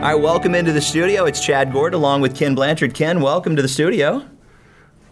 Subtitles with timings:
[0.00, 1.26] All right, welcome into the studio.
[1.26, 2.94] It's Chad Gord along with Ken Blanchard.
[2.94, 4.26] Ken, welcome to the studio.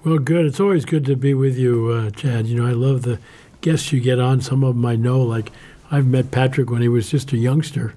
[0.03, 0.46] Well, good.
[0.46, 2.46] It's always good to be with you, uh, Chad.
[2.46, 3.21] You know, I love the
[3.61, 4.40] guests you get on.
[4.40, 5.21] Some of them I know.
[5.21, 5.53] Like,
[5.90, 7.97] I've met Patrick when he was just a youngster,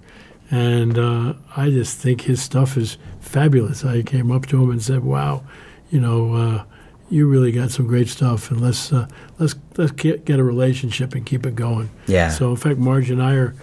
[0.52, 3.86] and uh, I just think his stuff is fabulous.
[3.86, 5.46] I came up to him and said, "Wow,
[5.92, 6.64] you know, uh,
[7.10, 9.08] you really got some great stuff, and let's uh,
[9.40, 12.32] let's let's get, get a relationship and keep it going." Yeah.
[12.32, 13.56] So, in fact, Marge and I are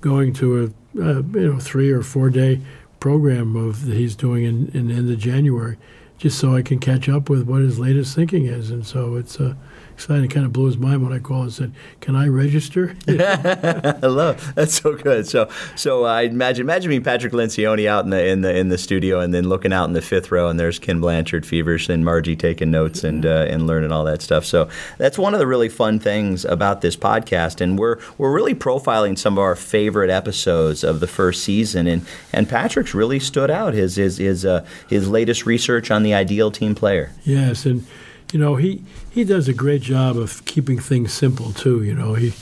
[0.00, 2.60] going to a uh, you know three or four day
[3.00, 5.76] program of that he's doing in in the end of January,
[6.18, 9.40] just so I can catch up with what his latest thinking is, and so it's
[9.40, 9.54] uh,
[9.96, 10.24] exciting.
[10.24, 14.34] It kind of blew his mind when I called and said, "Can I register?" Hello,
[14.54, 15.26] that's so good.
[15.26, 18.76] So, so I imagine imagine being Patrick Lencioni out in the in the in the
[18.76, 22.04] studio, and then looking out in the fifth row, and there's Ken Blanchard, feverish, and
[22.04, 24.44] Margie taking notes and uh, and learning all that stuff.
[24.44, 28.54] So that's one of the really fun things about this podcast, and we're we're really
[28.54, 33.50] profiling some of our favorite episodes of the first season, and and Patrick's really stood
[33.50, 33.72] out.
[33.72, 37.12] His his his uh, his latest research on the ideal team player.
[37.24, 37.86] Yes, and
[38.32, 41.82] you know he he does a great job of keeping things simple too.
[41.82, 42.32] You know he.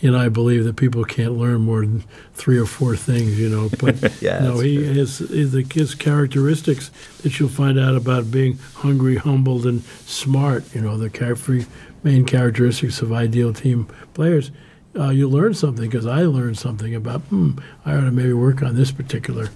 [0.00, 2.02] He and I believe that people can't learn more than
[2.34, 3.70] three or four things, you know.
[3.78, 4.94] But Yeah, you know, he true.
[4.94, 6.90] has his, his characteristics
[7.22, 10.74] that you'll find out about being hungry, humbled, and smart.
[10.74, 11.66] You know, the three
[12.02, 14.50] main characteristics of ideal team players.
[14.98, 17.20] Uh, you learn something because I learned something about.
[17.22, 17.52] Hmm,
[17.86, 19.48] I ought to maybe work on this particular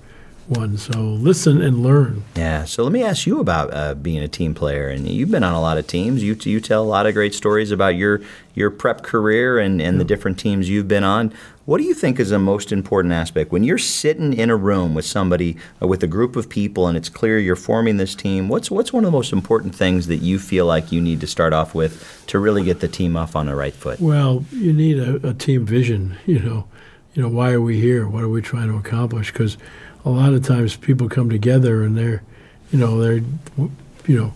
[0.49, 0.77] one.
[0.79, 2.25] So listen and learn.
[2.35, 2.65] Yeah.
[2.65, 5.55] So let me ask you about uh, being a team player, and you've been on
[5.55, 6.23] a lot of teams.
[6.23, 8.21] You you tell a lot of great stories about your
[8.55, 11.33] your prep career and, and the different teams you've been on.
[11.65, 14.95] What do you think is the most important aspect when you're sitting in a room
[14.95, 18.49] with somebody uh, with a group of people, and it's clear you're forming this team?
[18.49, 21.27] What's what's one of the most important things that you feel like you need to
[21.27, 24.01] start off with to really get the team off on the right foot?
[24.01, 26.17] Well, you need a, a team vision.
[26.25, 26.69] You know,
[27.15, 28.09] you know why are we here?
[28.09, 29.31] What are we trying to accomplish?
[29.31, 29.59] Because
[30.05, 32.23] a lot of times people come together and they're,
[32.73, 33.23] you know, they're,
[34.07, 34.33] you know,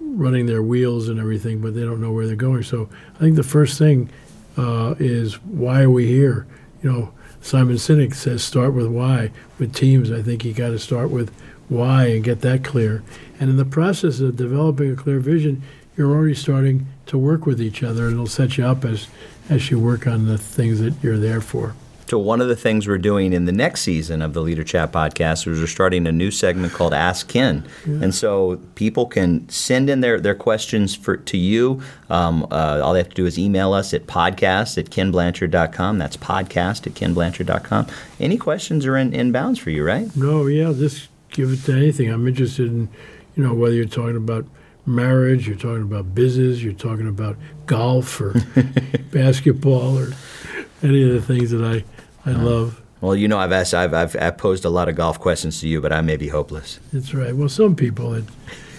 [0.00, 2.62] running their wheels and everything, but they don't know where they're going.
[2.62, 4.10] So I think the first thing
[4.56, 6.46] uh, is why are we here?
[6.82, 9.30] You know, Simon Sinek says start with why.
[9.58, 11.32] With teams, I think you got to start with
[11.68, 13.02] why and get that clear.
[13.38, 15.62] And in the process of developing a clear vision,
[15.96, 19.08] you're already starting to work with each other, and it'll set you up as
[19.48, 21.74] as you work on the things that you're there for.
[22.08, 24.92] So one of the things we're doing in the next season of the Leader Chat
[24.92, 29.90] podcast is we're starting a new segment called Ask Ken, and so people can send
[29.90, 31.82] in their, their questions for to you.
[32.08, 35.98] Um, uh, all they have to do is email us at podcast at kenblanchard.com.
[35.98, 37.88] That's podcast at kenblanchard.com.
[38.18, 40.08] Any questions are in, in bounds for you, right?
[40.16, 42.10] No, yeah, just give it to anything.
[42.10, 42.88] I'm interested in,
[43.36, 44.46] you know, whether you're talking about
[44.86, 47.36] marriage, you're talking about business, you're talking about
[47.66, 48.34] golf or
[49.12, 50.14] basketball or
[50.82, 51.84] any of the things that I,
[52.26, 52.80] I love.
[53.00, 55.68] Well, you know, I've asked, I've, I've, I've posed a lot of golf questions to
[55.68, 56.80] you, but I may be hopeless.
[56.92, 57.34] That's right.
[57.34, 58.24] Well, some people, it,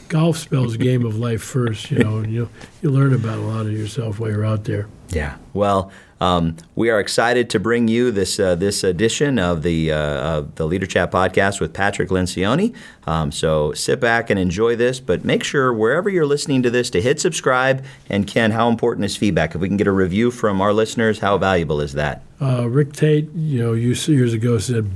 [0.10, 2.50] golf spells game of life first, you know, and you
[2.82, 4.88] you learn about a lot of yourself while you're out there.
[5.10, 5.38] Yeah.
[5.54, 9.98] Well, um, we are excited to bring you this uh, this edition of the uh,
[9.98, 12.76] of the Leader Chat podcast with Patrick Lencioni.
[13.08, 16.90] Um, so sit back and enjoy this, but make sure wherever you're listening to this
[16.92, 17.84] to hit subscribe.
[18.10, 19.56] And Ken, how important is feedback?
[19.56, 22.22] If we can get a review from our listeners, how valuable is that?
[22.42, 24.90] Uh, Rick Tate, you know, you years ago said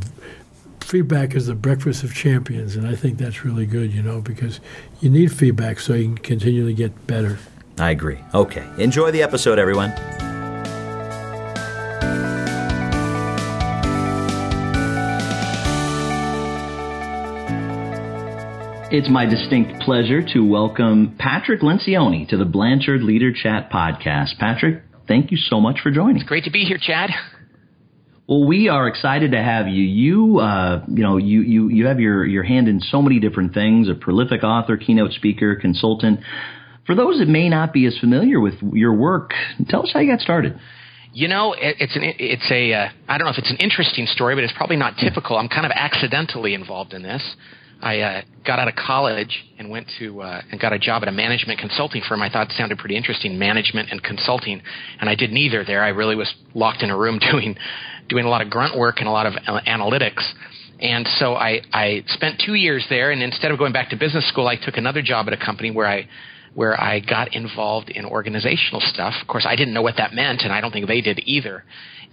[0.81, 4.59] feedback is the breakfast of champions, and I think that's really good, you know, because
[4.99, 7.39] you need feedback so you can continually get better.
[7.79, 8.19] I agree.
[8.33, 8.67] Okay.
[8.77, 9.91] Enjoy the episode, everyone.
[18.95, 24.37] It's my distinct pleasure to welcome Patrick Lencioni to the Blanchard Leader Chat podcast.
[24.37, 26.17] Patrick, thank you so much for joining.
[26.17, 27.09] It's great to be here, Chad.
[28.27, 29.83] Well, we are excited to have you.
[29.83, 33.55] You, uh, you know, you, you, you have your, your hand in so many different
[33.55, 36.19] things, a prolific author, keynote speaker, consultant.
[36.85, 39.31] For those that may not be as familiar with your work,
[39.69, 40.59] tell us how you got started.
[41.13, 44.05] You know, it, it's an it's a uh, I don't know if it's an interesting
[44.05, 45.35] story, but it's probably not typical.
[45.35, 47.23] I'm kind of accidentally involved in this.
[47.83, 51.09] I uh, got out of college and went to uh, and got a job at
[51.09, 52.21] a management consulting firm.
[52.21, 54.61] I thought it sounded pretty interesting, management and consulting,
[55.01, 55.83] and I did neither there.
[55.83, 57.57] I really was locked in a room doing
[58.07, 60.23] doing a lot of grunt work and a lot of uh, analytics.
[60.79, 64.27] And so I, I spent two years there, and instead of going back to business
[64.29, 66.07] school, I took another job at a company where I
[66.53, 69.13] where I got involved in organizational stuff.
[69.21, 71.63] Of course, I didn't know what that meant, and I don't think they did either.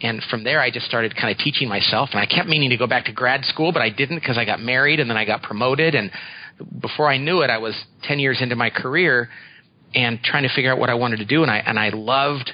[0.03, 2.11] And from there, I just started kind of teaching myself.
[2.13, 4.45] And I kept meaning to go back to grad school, but I didn't because I
[4.45, 5.95] got married and then I got promoted.
[5.95, 6.11] And
[6.81, 9.29] before I knew it, I was 10 years into my career
[9.95, 11.43] and trying to figure out what I wanted to do.
[11.43, 12.51] And I, and I loved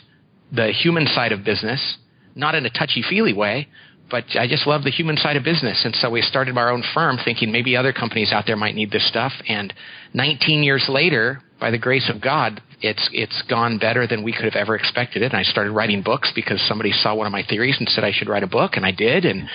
[0.53, 1.99] the human side of business,
[2.35, 3.69] not in a touchy feely way,
[4.11, 5.85] but I just love the human side of business.
[5.85, 8.91] And so we started our own firm thinking maybe other companies out there might need
[8.91, 9.33] this stuff.
[9.49, 9.73] And
[10.15, 14.45] 19 years later, by the grace of God, it's it's gone better than we could
[14.45, 15.33] have ever expected it.
[15.33, 18.13] And I started writing books because somebody saw one of my theories and said I
[18.13, 19.25] should write a book, and I did.
[19.25, 19.49] And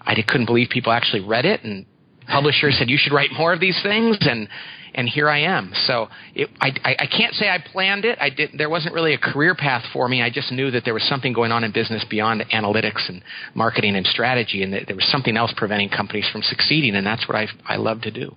[0.00, 1.62] I couldn't believe people actually read it.
[1.64, 1.86] And
[2.26, 4.18] publishers said you should write more of these things.
[4.22, 4.48] And
[4.94, 5.72] and here I am.
[5.86, 8.16] So it, I, I, I can't say I planned it.
[8.20, 8.50] I did.
[8.56, 10.22] There wasn't really a career path for me.
[10.22, 13.22] I just knew that there was something going on in business beyond analytics and
[13.54, 16.94] marketing and strategy, and that there was something else preventing companies from succeeding.
[16.94, 18.36] And that's what I I love to do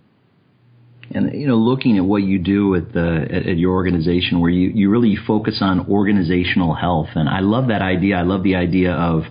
[1.12, 4.50] and you know looking at what you do at the at, at, your organization where
[4.50, 7.10] you, you really focus on organizational health.
[7.16, 8.18] And I love that idea.
[8.18, 9.24] I love the idea of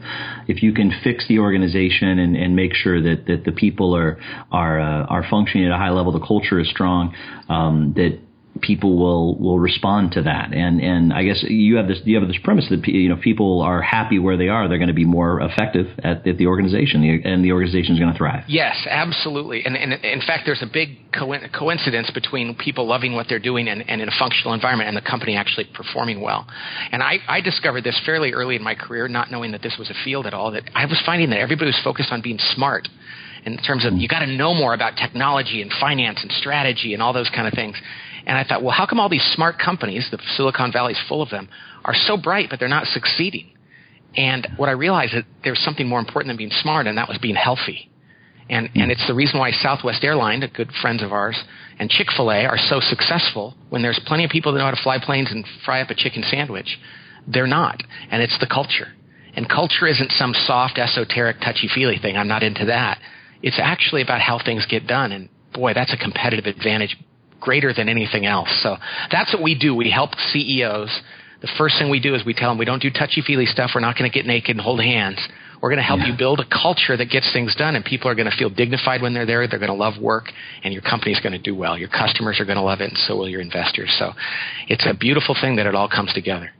[0.49, 4.19] if you can fix the organization and, and make sure that, that the people are
[4.51, 7.15] are uh, are functioning at a high level the culture is strong
[7.49, 8.19] um, that
[8.61, 10.53] people will will respond to that.
[10.53, 13.63] And and I guess you have this you have this premise that you know people
[13.63, 14.69] are happy where they are.
[14.69, 18.13] They're going to be more effective at, at the organization, and the organization is going
[18.13, 18.45] to thrive.
[18.49, 19.65] Yes, absolutely.
[19.65, 23.69] And, and in fact, there's a big co- coincidence between people loving what they're doing
[23.69, 26.47] and, and in a functional environment, and the company actually performing well.
[26.93, 29.91] And I, I discovered this fairly early in my career, not knowing that this was
[29.91, 30.53] a field at all.
[30.53, 32.89] That I was finding that everybody was focused on being smart
[33.47, 33.99] in terms of hmm.
[33.99, 37.47] you got to know more about technology and finance and strategy and all those kind
[37.47, 37.81] of things.
[38.27, 41.23] And I thought, well, how come all these smart companies, the Silicon Valley is full
[41.23, 41.49] of them,
[41.85, 43.53] are so bright but they're not succeeding?
[44.17, 47.09] And what I realized is that there's something more important than being smart, and that
[47.09, 47.91] was being healthy.
[48.49, 48.81] And, hmm.
[48.81, 51.41] and it's the reason why Southwest Airlines, good friends of ours,
[51.79, 54.71] and Chick fil A are so successful when there's plenty of people that know how
[54.71, 56.79] to fly planes and fry up a chicken sandwich.
[57.27, 57.83] They're not.
[58.11, 58.89] And it's the culture.
[59.35, 62.17] And culture isn't some soft, esoteric, touchy feely thing.
[62.17, 62.99] I'm not into that.
[63.43, 65.13] It's actually about how things get done.
[65.13, 66.97] And boy, that's a competitive advantage
[67.41, 68.49] greater than anything else.
[68.63, 68.77] So
[69.11, 69.75] that's what we do.
[69.75, 71.01] We help CEOs.
[71.43, 73.73] The first thing we do is we tell them we don't do touchy feely stuff.
[73.75, 75.19] We're not going to get naked and hold hands.
[75.61, 76.13] We're going to help yeah.
[76.13, 79.01] you build a culture that gets things done, and people are going to feel dignified
[79.01, 79.47] when they're there.
[79.49, 80.31] They're going to love work,
[80.63, 81.79] and your company's going to do well.
[81.79, 83.95] Your customers are going to love it, and so will your investors.
[83.99, 84.13] So
[84.69, 86.51] it's a beautiful thing that it all comes together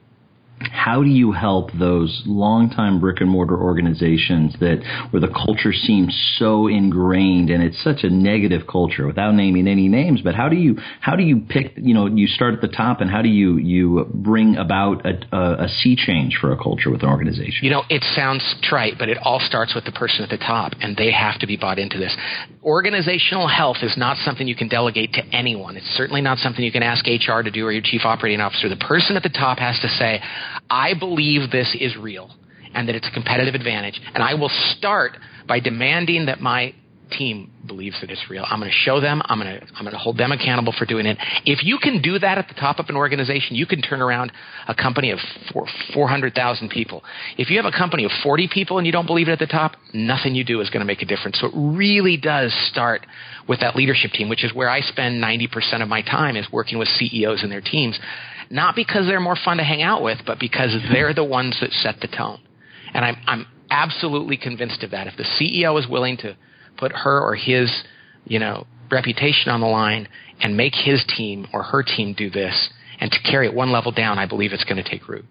[0.61, 4.81] how do you help those longtime brick and mortar organizations that
[5.11, 9.87] where the culture seems so ingrained and it's such a negative culture without naming any
[9.87, 12.69] names but how do you how do you pick you know you start at the
[12.69, 16.57] top and how do you you bring about a, a, a sea change for a
[16.57, 17.59] culture with an organization?
[17.63, 20.73] You know it sounds trite but it all starts with the person at the top
[20.81, 22.17] and they have to be bought into this.
[22.63, 25.77] Organizational health is not something you can delegate to anyone.
[25.77, 28.69] It's certainly not something you can ask HR to do or your chief operating officer.
[28.71, 30.21] The person at the top has to say
[30.71, 32.31] I believe this is real
[32.75, 34.01] and that it's a competitive advantage.
[34.15, 35.17] And I will start
[35.49, 36.75] by demanding that my
[37.11, 38.45] team believes that it's real.
[38.49, 39.23] I'm going to show them.
[39.27, 41.19] I'm going to I'm going to hold them accountable for doing it.
[41.45, 44.33] If you can do that at the top of an organization, you can turn around
[44.67, 45.19] a company of
[45.53, 47.03] four, 400,000 people.
[47.39, 49.47] If you have a company of 40 people and you don't believe it at the
[49.47, 51.39] top, nothing you do is going to make a difference.
[51.41, 53.07] So it really does start
[53.49, 56.79] with that leadership team, which is where I spend 90% of my time is working
[56.79, 57.99] with CEOs and their teams
[58.51, 61.73] not because they're more fun to hang out with, but because they're the ones that
[61.73, 62.41] set the tone.
[62.95, 65.07] And I'm, I'm absolutely convinced of that.
[65.07, 66.37] If the CEO is willing to
[66.77, 67.73] put her or his,
[68.25, 70.09] you know, reputation on the line
[70.41, 72.69] and make his team or her team do this
[73.01, 75.25] and to carry it one level down, I believe it's going to take root.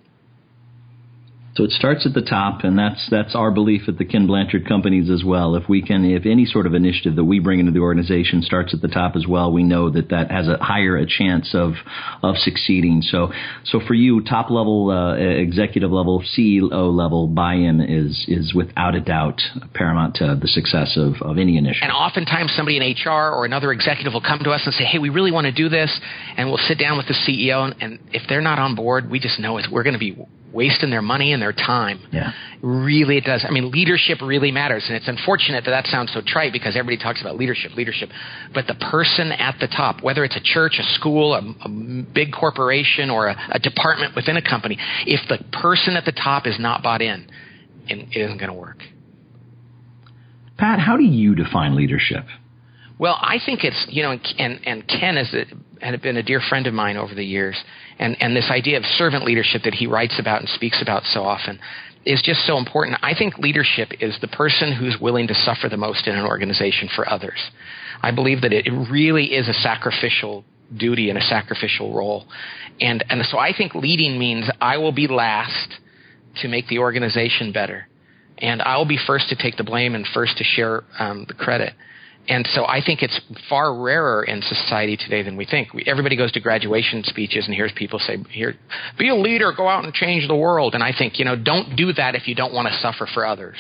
[1.56, 4.68] So it starts at the top, and that's that's our belief at the Ken Blanchard
[4.68, 5.56] companies as well.
[5.56, 8.74] If we can, if any sort of initiative that we bring into the organization starts
[8.74, 11.76] at the top as well, we know that that has a higher a chance of
[12.22, 13.02] of succeeding.
[13.02, 13.32] So
[13.64, 19.00] so for you, top level, uh, executive level, CEO level buy-in is is without a
[19.00, 19.42] doubt
[19.74, 21.84] paramount to the success of of any initiative.
[21.84, 25.00] And oftentimes, somebody in HR or another executive will come to us and say, "Hey,
[25.00, 25.98] we really want to do this,"
[26.36, 29.22] and we'll sit down with the CEO, and, and if they're not on board, we
[29.22, 30.18] just know it's we're going to be
[30.56, 32.00] wasting their money and their time.
[32.12, 32.32] Yeah.
[32.62, 33.46] Really, it does.
[33.48, 34.86] I mean, leadership really matters.
[34.88, 38.10] And it's unfortunate that that sounds so trite because everybody talks about leadership, leadership.
[38.54, 42.32] But the person at the top, whether it's a church, a school, a, a big
[42.32, 46.56] corporation, or a, a department within a company, if the person at the top is
[46.58, 47.30] not bought in,
[47.88, 48.80] it isn't going to work.
[50.58, 52.26] Pat, how do you define leadership?
[52.98, 55.36] Well, I think it's you know, and and Ken has
[55.82, 57.62] had been a dear friend of mine over the years,
[58.00, 61.24] and, and this idea of servant leadership that he writes about and speaks about so
[61.24, 61.60] often
[62.06, 63.00] is just so important.
[63.02, 66.90] I think leadership is the person who's willing to suffer the most in an organization
[66.96, 67.40] for others.
[68.02, 70.44] I believe that it, really is a sacrificial
[70.76, 72.26] duty and a sacrificial role.
[72.80, 75.80] And, and so I think leading means I will be last
[76.42, 77.88] to make the organization better.
[78.38, 81.74] And I'll be first to take the blame and first to share um, the credit
[82.28, 85.74] and so I think it's far rarer in society today than we think.
[85.74, 88.56] We, everybody goes to graduation speeches and hears people say, "Here,
[88.98, 91.76] be a leader, go out and change the world." And I think, you know, don't
[91.76, 93.58] do that if you don't want to suffer for others.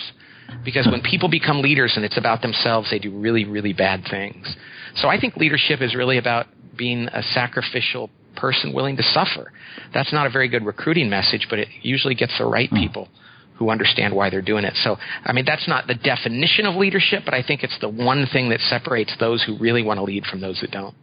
[0.64, 4.56] Because when people become leaders and it's about themselves, they do really, really bad things.
[4.96, 9.52] So I think leadership is really about being a sacrificial person willing to suffer.
[9.94, 12.78] That's not a very good recruiting message, but it usually gets the right hmm.
[12.78, 13.10] people
[13.58, 14.74] who understand why they're doing it.
[14.84, 18.28] So, I mean, that's not the definition of leadership, but I think it's the one
[18.32, 20.96] thing that separates those who really want to lead from those that don't.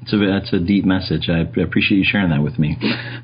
[0.00, 1.28] That's a, that's a deep message.
[1.28, 2.76] I appreciate you sharing that with me.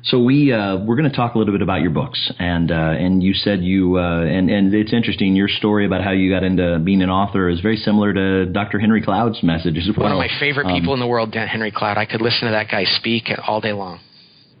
[0.03, 2.95] So we uh, we're going to talk a little bit about your books, and uh,
[2.97, 5.35] and you said you uh, and and it's interesting.
[5.35, 8.79] Your story about how you got into being an author is very similar to Dr.
[8.79, 10.05] Henry Cloud's message as well.
[10.05, 11.97] One of my favorite people um, in the world, Henry Cloud.
[11.97, 13.99] I could listen to that guy speak all day long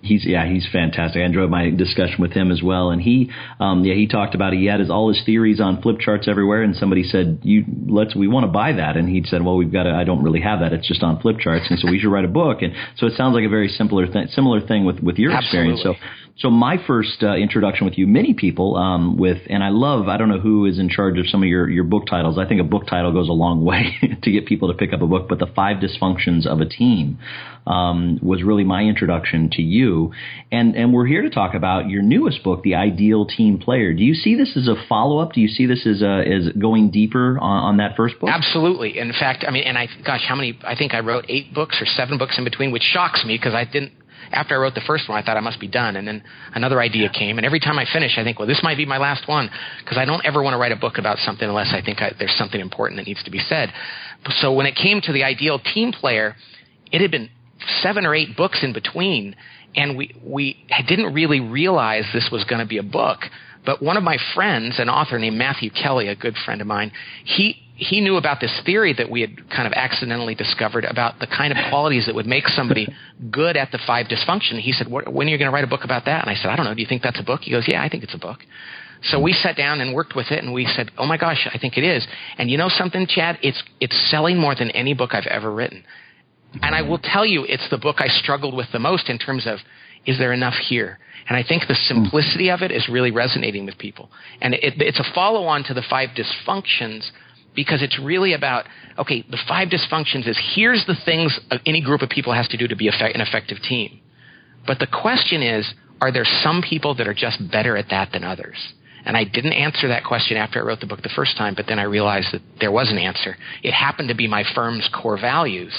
[0.01, 1.21] he's yeah he's fantastic.
[1.21, 4.53] I enjoyed my discussion with him as well, and he um, yeah he talked about
[4.53, 8.15] he had his all his theories on flip charts everywhere, and somebody said you let's
[8.15, 10.41] we want to buy that, and he said well we've got to, I don't really
[10.41, 12.73] have that it's just on flip charts, and so we should write a book, and
[12.97, 15.73] so it sounds like a very similar thing similar thing with with your Absolutely.
[15.73, 15.99] experience.
[16.01, 16.05] So
[16.39, 20.15] so my first uh, introduction with you, many people um, with, and I love, I
[20.15, 22.37] don't know who is in charge of some of your, your book titles.
[22.37, 25.01] I think a book title goes a long way to get people to pick up
[25.01, 27.19] a book, but the five dysfunctions of a team
[27.67, 30.13] um, was really my introduction to you.
[30.49, 33.93] And, and we're here to talk about your newest book, The Ideal Team Player.
[33.93, 35.33] Do you see this as a follow up?
[35.33, 38.29] Do you see this as, a, as going deeper on, on that first book?
[38.29, 38.97] Absolutely.
[38.97, 41.81] In fact, I mean, and I, gosh, how many, I think I wrote eight books
[41.81, 43.91] or seven books in between, which shocks me because I didn't,
[44.31, 45.95] after I wrote the first one, I thought I must be done.
[45.95, 46.23] And then
[46.53, 47.37] another idea came.
[47.37, 49.49] And every time I finish, I think, well, this might be my last one
[49.83, 52.13] because I don't ever want to write a book about something unless I think I,
[52.17, 53.71] there's something important that needs to be said.
[54.41, 56.35] So when it came to the ideal team player,
[56.91, 57.29] it had been
[57.81, 59.35] seven or eight books in between.
[59.75, 63.19] And we, we didn't really realize this was going to be a book.
[63.65, 66.91] But one of my friends, an author named Matthew Kelly, a good friend of mine,
[67.23, 71.27] he he knew about this theory that we had kind of accidentally discovered about the
[71.27, 72.85] kind of qualities that would make somebody
[73.31, 74.59] good at the five dysfunction.
[74.59, 76.47] He said, "When are you going to write a book about that?" And I said,
[76.51, 76.73] "I don't know.
[76.73, 78.39] Do you think that's a book?" He goes, "Yeah, I think it's a book."
[79.03, 81.57] So we sat down and worked with it, and we said, "Oh my gosh, I
[81.57, 82.05] think it is."
[82.37, 83.39] And you know something, Chad?
[83.41, 85.85] It's it's selling more than any book I've ever written.
[86.61, 89.47] And I will tell you, it's the book I struggled with the most in terms
[89.47, 89.59] of
[90.05, 90.99] is there enough here?
[91.27, 91.93] And I think the hmm.
[91.93, 94.09] simplicity of it is really resonating with people.
[94.41, 97.11] And it, it's a follow on to the five dysfunctions
[97.59, 98.63] because it's really about
[98.97, 102.69] okay the five dysfunctions is here's the things any group of people has to do
[102.69, 103.99] to be an effective team
[104.65, 108.23] but the question is are there some people that are just better at that than
[108.23, 108.55] others
[109.05, 111.65] and I didn't answer that question after I wrote the book the first time, but
[111.67, 113.37] then I realized that there was an answer.
[113.63, 115.73] It happened to be my firm's core values,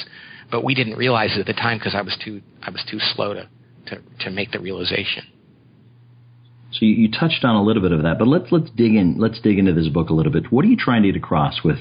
[0.51, 2.99] but we didn't realize it at the time because I was too I was too
[3.15, 3.49] slow to,
[3.89, 5.25] to, to make the realization.
[6.73, 9.19] So you, you, touched on a little bit of that, but let's let's dig in.
[9.19, 10.53] Let's dig into this book a little bit.
[10.53, 11.79] What are you trying to get across with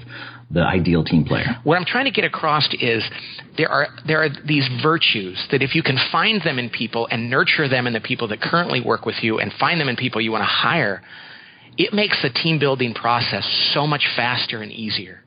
[0.50, 1.46] the ideal team player?
[1.64, 3.04] What I'm trying to get across is
[3.56, 7.30] there are there are these virtues that if you can find them in people and
[7.30, 10.22] nurture them in the people that currently work with you, and find them in people
[10.22, 11.04] you want to hire,
[11.78, 15.24] it makes the team building process so much faster and easier.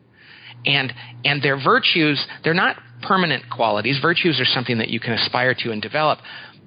[0.66, 0.92] And
[1.24, 3.98] and their virtues, they're not permanent qualities.
[4.02, 6.18] Virtues are something that you can aspire to and develop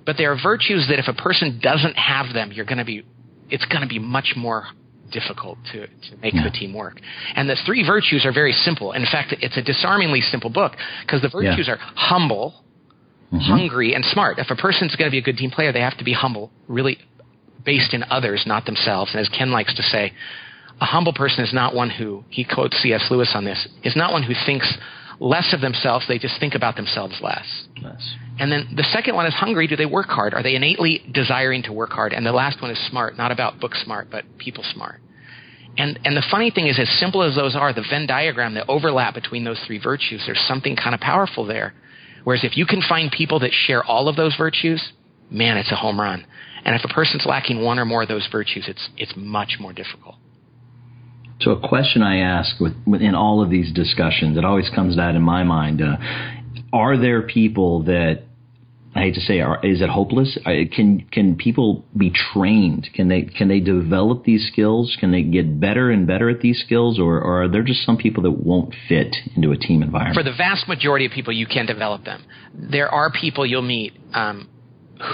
[0.06, 3.06] but there are virtues that if a person doesn't have them, you're going to be,
[3.50, 4.66] it's going to be much more
[5.12, 6.44] difficult to, to make yeah.
[6.44, 7.00] the team work.
[7.36, 8.92] And the three virtues are very simple.
[8.92, 11.74] In fact, it's a disarmingly simple book because the virtues yeah.
[11.74, 12.64] are humble,
[13.28, 13.38] mm-hmm.
[13.38, 14.40] hungry, and smart.
[14.40, 16.52] If a person's going to be a good team player, they have to be humble,
[16.68, 16.98] really
[17.64, 19.12] based in others, not themselves.
[19.12, 20.14] And as Ken likes to say,
[20.82, 23.08] a humble person is not one who, he quotes C.S.
[23.10, 24.72] Lewis on this, is not one who thinks
[25.20, 27.46] less of themselves, they just think about themselves less.
[28.40, 29.68] And then the second one is hungry.
[29.68, 30.34] Do they work hard?
[30.34, 32.14] Are they innately desiring to work hard?
[32.14, 35.02] And the last one is smart, not about book smart, but people smart.
[35.78, 38.66] And, and the funny thing is, as simple as those are, the Venn diagram, the
[38.68, 41.74] overlap between those three virtues, there's something kind of powerful there.
[42.24, 44.82] Whereas if you can find people that share all of those virtues,
[45.30, 46.26] man, it's a home run.
[46.64, 49.74] And if a person's lacking one or more of those virtues, it's, it's much more
[49.74, 50.16] difficult.
[51.42, 55.16] So a question I ask with, in all of these discussions, it always comes out
[55.16, 55.98] in my mind: uh,
[56.72, 58.24] Are there people that
[58.96, 60.38] I hate to say, are, is it hopeless?
[60.46, 62.90] Can can people be trained?
[62.94, 64.96] Can they can they develop these skills?
[64.98, 67.98] Can they get better and better at these skills, or, or are there just some
[67.98, 70.16] people that won't fit into a team environment?
[70.16, 72.24] For the vast majority of people, you can develop them.
[72.54, 74.48] There are people you'll meet um,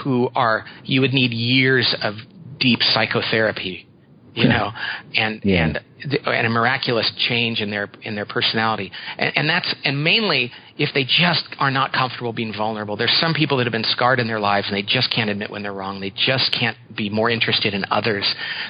[0.04, 2.14] who are you would need years of
[2.60, 3.88] deep psychotherapy
[4.34, 4.70] you know,
[5.14, 5.64] and yeah.
[5.64, 5.80] and
[6.26, 10.88] and a miraculous change in their in their personality, and, and that's and mainly if
[10.94, 12.96] they just are not comfortable being vulnerable.
[12.96, 15.50] There's some people that have been scarred in their lives and they just can't admit
[15.50, 16.00] when they're wrong.
[16.00, 18.24] They just can't be more interested in others.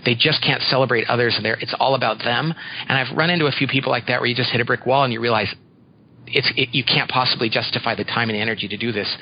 [0.04, 1.36] They just can't celebrate others.
[1.36, 2.52] And it's all about them.
[2.88, 4.84] And I've run into a few people like that where you just hit a brick
[4.84, 5.54] wall and you realize
[6.26, 9.16] it's it, you can't possibly justify the time and energy to do this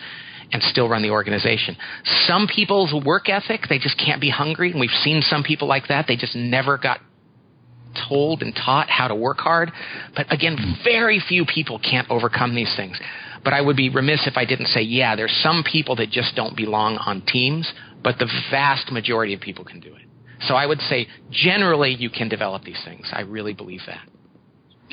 [0.53, 1.77] and still run the organization.
[2.27, 4.71] Some people's work ethic, they just can't be hungry.
[4.71, 6.07] And we've seen some people like that.
[6.09, 7.01] They just never got
[8.09, 9.71] told and taught how to work hard.
[10.15, 12.99] But again, very few people can't overcome these things.
[13.43, 16.35] But I would be remiss if I didn't say, yeah, there's some people that just
[16.37, 17.71] don't belong on teams,
[18.03, 20.03] but the vast majority of people can do it.
[20.43, 23.09] So I would say generally you can develop these things.
[23.13, 24.07] I really believe that.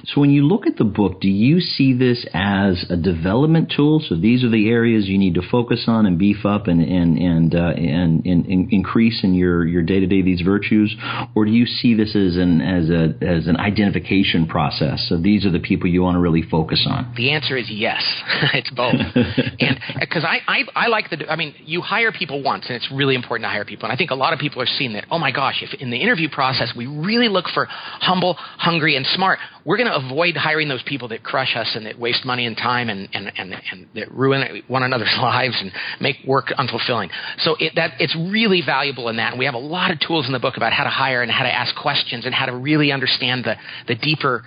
[0.06, 4.02] So when you look at the book, do you see this as a development tool?
[4.08, 7.18] So these are the areas you need to focus on and beef up and and
[7.18, 10.96] and uh, and, and, and, increase in your your day to day these virtues,
[11.36, 15.06] or do you see this as an as a as an identification process?
[15.10, 17.14] So these are the people you want to really focus on.
[17.18, 18.04] The answer is yes.
[18.54, 22.66] it's both, and because I, I I like the I mean you hire people once,
[22.68, 24.68] and it's really important to hire people, and I think a lot of people are
[24.68, 25.06] seeing that.
[25.10, 29.06] Oh my gosh, if in the interview process we really look for humble, hungry, and
[29.06, 32.46] smart, we're going to avoid hiring those people that crush us and that waste money
[32.46, 37.10] and time and, and, and, and that ruin one another's lives and make work unfulfilling.
[37.40, 39.32] So it, that, it's really valuable in that.
[39.32, 41.32] And we have a lot of tools in the book about how to hire and
[41.32, 43.56] how to ask questions and how to really understand the,
[43.88, 44.44] the deeper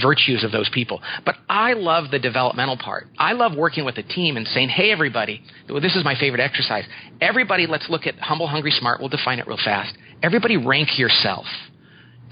[0.00, 1.00] virtues of those people.
[1.24, 3.08] But I love the developmental part.
[3.18, 6.84] I love working with a team and saying, hey, everybody, this is my favorite exercise.
[7.20, 9.00] Everybody, let's look at humble, hungry, smart.
[9.00, 9.96] We'll define it real fast.
[10.22, 11.46] Everybody rank yourself.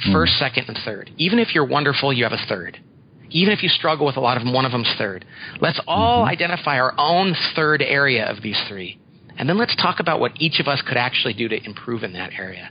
[0.04, 0.12] Hmm.
[0.12, 0.38] First, mm.
[0.38, 1.10] second, and third.
[1.16, 2.78] Even if you're wonderful, you have a third.
[3.30, 5.24] Even if you struggle with a lot of them, one of them's third.
[5.60, 6.30] Let's all mm-hmm.
[6.30, 8.98] identify our own third area of these three.
[9.36, 12.12] And then let's talk about what each of us could actually do to improve in
[12.14, 12.70] that area.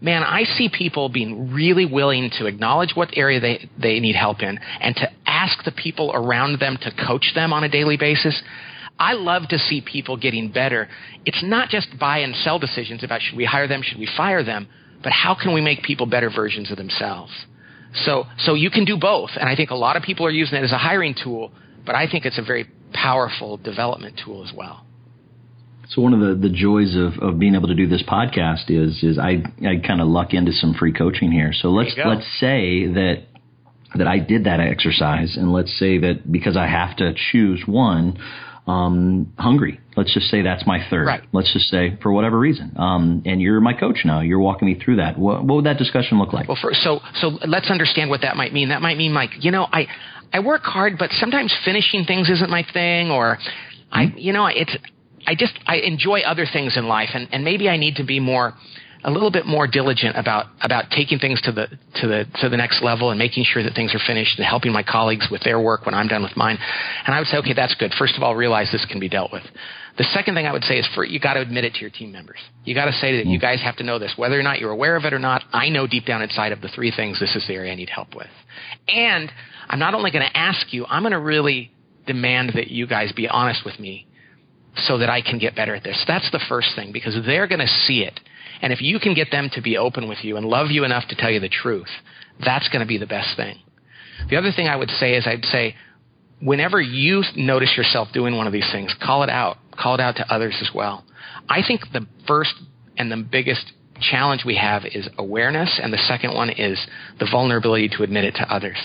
[0.00, 4.40] Man, I see people being really willing to acknowledge what area they, they need help
[4.40, 8.42] in and to ask the people around them to coach them on a daily basis.
[8.98, 10.88] I love to see people getting better.
[11.26, 14.42] It's not just buy and sell decisions about should we hire them, should we fire
[14.42, 14.68] them,
[15.02, 17.32] but how can we make people better versions of themselves?
[17.94, 19.30] So, so you can do both.
[19.38, 21.52] And I think a lot of people are using it as a hiring tool,
[21.84, 24.84] but I think it's a very powerful development tool as well.
[25.88, 29.02] So one of the, the joys of, of being able to do this podcast is
[29.02, 31.52] is I, I kind of luck into some free coaching here.
[31.52, 33.24] So let's let's say that
[33.96, 38.16] that I did that exercise and let's say that because I have to choose one,
[38.66, 39.80] um, hungry.
[39.96, 41.06] Let's just say that's my third.
[41.06, 41.22] Right.
[41.32, 42.72] Let's just say for whatever reason.
[42.76, 44.20] Um, and you're my coach now.
[44.20, 45.18] You're walking me through that.
[45.18, 46.48] What, what would that discussion look like?
[46.48, 48.68] Well, for, so so let's understand what that might mean.
[48.68, 49.86] That might mean like you know I
[50.32, 53.38] I work hard, but sometimes finishing things isn't my thing, or
[53.90, 54.18] I mm-hmm.
[54.18, 54.76] you know it's
[55.26, 58.20] I just I enjoy other things in life, and and maybe I need to be
[58.20, 58.54] more
[59.04, 61.66] a little bit more diligent about about taking things to the
[62.00, 64.72] to the to the next level and making sure that things are finished and helping
[64.72, 66.58] my colleagues with their work when I'm done with mine.
[67.06, 67.92] And I would say, okay, that's good.
[67.98, 69.42] First of all, realize this can be dealt with.
[69.98, 71.90] The second thing I would say is for you got to admit it to your
[71.90, 72.38] team members.
[72.64, 73.42] You got to say that you mm.
[73.42, 75.42] guys have to know this, whether or not you're aware of it or not.
[75.52, 77.90] I know deep down inside of the three things this is the area I need
[77.90, 78.30] help with,
[78.88, 79.30] and
[79.68, 81.70] I'm not only going to ask you, I'm going to really
[82.06, 84.06] demand that you guys be honest with me
[84.76, 86.02] so that I can get better at this.
[86.06, 88.18] That's the first thing because they're going to see it.
[88.62, 91.08] And if you can get them to be open with you and love you enough
[91.08, 91.88] to tell you the truth,
[92.44, 93.58] that's going to be the best thing.
[94.28, 95.74] The other thing I would say is I'd say,
[96.40, 99.58] whenever you notice yourself doing one of these things, call it out.
[99.78, 101.04] Call it out to others as well.
[101.48, 102.54] I think the first
[102.96, 106.78] and the biggest challenge we have is awareness, and the second one is
[107.18, 108.76] the vulnerability to admit it to others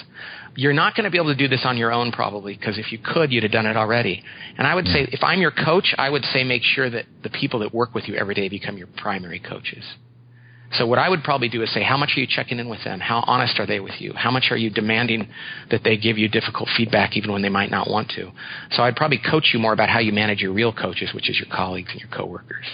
[0.55, 2.91] you're not going to be able to do this on your own probably because if
[2.91, 4.23] you could you'd have done it already.
[4.57, 7.29] And i would say if i'm your coach i would say make sure that the
[7.29, 9.83] people that work with you every day become your primary coaches.
[10.73, 12.83] So what i would probably do is say how much are you checking in with
[12.83, 12.99] them?
[12.99, 14.13] How honest are they with you?
[14.15, 15.27] How much are you demanding
[15.71, 18.31] that they give you difficult feedback even when they might not want to?
[18.71, 21.37] So i'd probably coach you more about how you manage your real coaches which is
[21.37, 22.65] your colleagues and your coworkers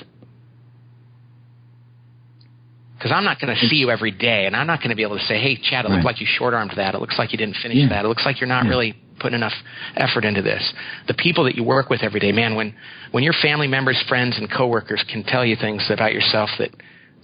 [3.01, 5.01] because I'm not going to see you every day, and I'm not going to be
[5.01, 5.95] able to say, "Hey, Chad, it right.
[5.95, 6.93] looks like you short armed that.
[6.93, 7.89] It looks like you didn't finish yeah.
[7.89, 8.05] that.
[8.05, 8.69] It looks like you're not yeah.
[8.69, 9.55] really putting enough
[9.95, 10.71] effort into this."
[11.07, 12.75] The people that you work with every day, man, when
[13.09, 16.69] when your family members, friends, and coworkers can tell you things about yourself that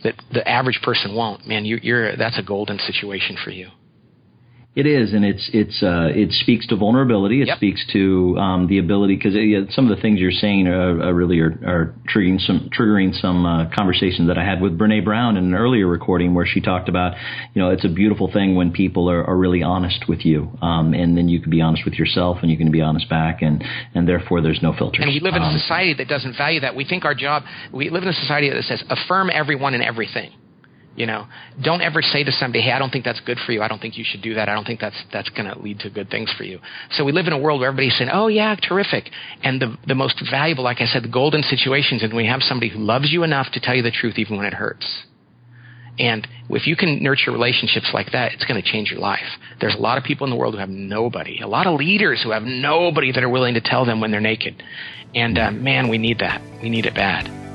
[0.03, 3.69] that the average person won't, man, you, you're that's a golden situation for you.
[4.77, 7.41] It is, and it's it's uh, it speaks to vulnerability.
[7.41, 7.57] It yep.
[7.57, 11.15] speaks to um, the ability because uh, some of the things you're saying are, are
[11.15, 15.35] really are, are, triggering some triggering some uh, conversations that I had with Brene Brown
[15.35, 17.13] in an earlier recording where she talked about
[17.55, 20.93] you know it's a beautiful thing when people are, are really honest with you, um,
[20.93, 23.63] and then you can be honest with yourself and you can be honest back, and
[23.95, 24.99] and therefore there's no filters.
[25.01, 26.75] And we live in um, a society that doesn't value that.
[26.75, 27.41] We think our job.
[27.73, 30.33] We live in a society that says affirm everyone and everything.
[30.97, 31.27] You know,
[31.63, 33.61] don't ever say to somebody, "Hey, I don't think that's good for you.
[33.61, 34.49] I don't think you should do that.
[34.49, 36.59] I don't think that's that's going to lead to good things for you."
[36.91, 39.11] So we live in a world where everybody's saying, "Oh yeah, terrific."
[39.43, 42.69] And the the most valuable, like I said, the golden situations and we have somebody
[42.69, 45.05] who loves you enough to tell you the truth even when it hurts.
[45.99, 49.37] And if you can nurture relationships like that, it's going to change your life.
[49.59, 52.21] There's a lot of people in the world who have nobody, a lot of leaders
[52.23, 54.61] who have nobody that are willing to tell them when they're naked.
[55.15, 56.41] And uh, man, we need that.
[56.61, 57.46] We need it bad.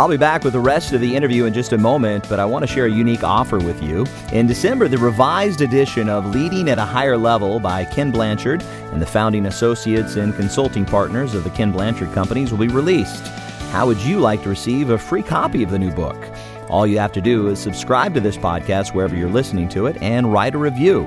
[0.00, 2.46] I'll be back with the rest of the interview in just a moment, but I
[2.46, 4.06] want to share a unique offer with you.
[4.32, 9.02] In December, the revised edition of Leading at a Higher Level by Ken Blanchard and
[9.02, 13.26] the founding associates and consulting partners of the Ken Blanchard Companies will be released.
[13.72, 16.16] How would you like to receive a free copy of the new book?
[16.70, 20.00] All you have to do is subscribe to this podcast wherever you're listening to it
[20.00, 21.02] and write a review.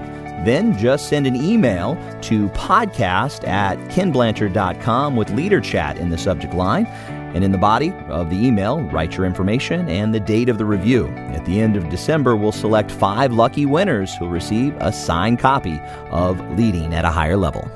[0.46, 6.54] Then just send an email to podcast at kenblanchard.com with Leader Chat in the subject
[6.54, 6.86] line.
[7.34, 10.66] And in the body of the email, write your information and the date of the
[10.66, 11.08] review.
[11.34, 15.82] At the end of December, we'll select five lucky winners who'll receive a signed copy
[16.12, 17.70] of Leading at a Higher Level.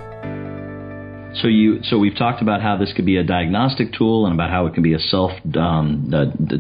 [1.42, 4.50] So you, so we've talked about how this could be a diagnostic tool and about
[4.50, 6.10] how it can be a self um,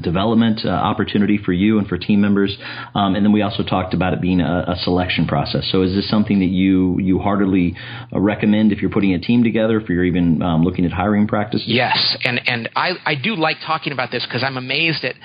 [0.01, 2.55] development uh, opportunity for you and for team members,
[2.93, 5.67] um, and then we also talked about it being a, a, selection process.
[5.71, 7.75] So is this something that you you heartily
[8.13, 11.27] uh, recommend if you're putting a team together, if you're even um, looking at hiring
[11.27, 11.67] practices?
[11.67, 15.15] Yes, and and I I do like talking about this because I'm amazed at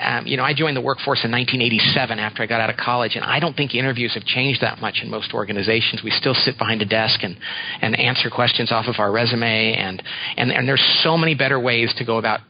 [0.00, 3.16] um, you know, I joined the workforce in 1987 after I got out of college,
[3.16, 6.02] and I don't think interviews have changed that much in most organizations.
[6.04, 7.36] We still sit behind a desk and,
[7.80, 10.02] and answer questions off of our resume, and,
[10.36, 12.40] and, and there's so many better ways to go about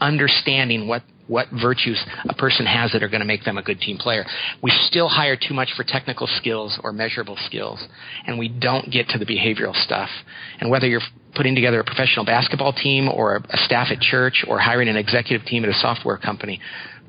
[0.00, 3.78] understanding what what virtues a person has that are going to make them a good
[3.78, 4.26] team player.
[4.64, 7.80] We still hire too much for technical skills or measurable skills,
[8.26, 10.10] and we don't get to the behavioral stuff.
[10.58, 11.02] And whether you're
[11.34, 15.46] putting together a professional basketball team or a staff at church or hiring an executive
[15.46, 16.60] team at a software company,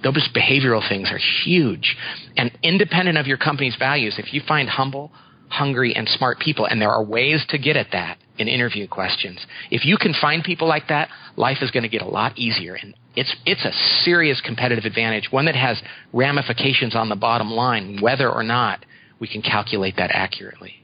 [0.04, 1.96] those behavioral things are huge.
[2.38, 5.12] And independent of your company's values, if you find humble,
[5.50, 9.46] hungry, and smart people, and there are ways to get at that in interview questions,
[9.70, 12.76] if you can find people like that, life is going to get a lot easier.
[12.76, 13.72] And it's it's a
[14.04, 15.82] serious competitive advantage, one that has
[16.14, 18.86] ramifications on the bottom line, whether or not
[19.20, 20.81] we can calculate that accurately.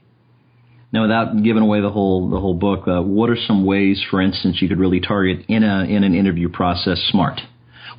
[0.90, 4.22] Now, without giving away the whole the whole book, uh, what are some ways, for
[4.22, 7.40] instance, you could really target in a in an interview process smart?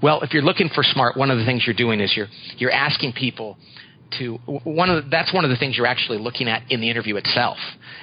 [0.01, 2.71] Well, if you're looking for smart, one of the things you're doing is you're you're
[2.71, 3.57] asking people
[4.17, 6.89] to one of the, that's one of the things you're actually looking at in the
[6.89, 7.57] interview itself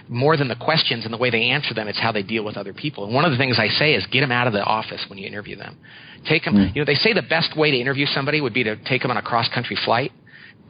[0.09, 2.57] more than the questions and the way they answer them it's how they deal with
[2.57, 4.63] other people and one of the things i say is get them out of the
[4.63, 5.77] office when you interview them
[6.29, 6.75] take them mm.
[6.75, 9.11] you know they say the best way to interview somebody would be to take them
[9.11, 10.13] on a cross country flight